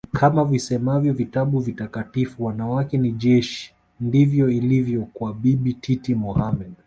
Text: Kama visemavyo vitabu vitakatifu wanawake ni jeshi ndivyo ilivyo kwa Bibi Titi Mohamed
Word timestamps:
Kama 0.13 0.45
visemavyo 0.45 1.13
vitabu 1.13 1.59
vitakatifu 1.59 2.45
wanawake 2.45 2.97
ni 2.97 3.11
jeshi 3.11 3.73
ndivyo 3.99 4.49
ilivyo 4.49 5.01
kwa 5.13 5.33
Bibi 5.33 5.73
Titi 5.73 6.15
Mohamed 6.15 6.73